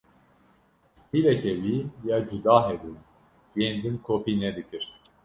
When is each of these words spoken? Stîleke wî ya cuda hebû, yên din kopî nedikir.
Stîleke 0.99 1.53
wî 1.63 1.77
ya 2.09 2.17
cuda 2.29 2.57
hebû, 2.67 2.93
yên 3.59 3.75
din 3.81 3.95
kopî 4.05 4.33
nedikir. 4.43 4.83